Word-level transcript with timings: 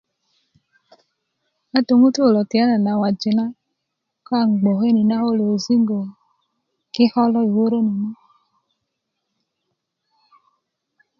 ajuk 1.77 1.97
ŋutuu 2.01 2.25
kulo 2.27 2.41
tiyana 2.49 2.91
woji 3.01 3.31
na 3.37 3.45
kaŋ 4.27 4.47
gboke 4.59 4.89
ni 4.95 5.03
na 5.09 5.15
ko 5.21 5.25
kulo 5.29 5.43
yujiŋgö 5.49 5.99
kiko' 6.93 7.31
lo 7.33 7.39
i 7.49 7.51
wöröni 7.55 7.93
ni 8.03 8.09